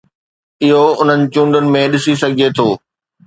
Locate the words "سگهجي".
2.21-2.47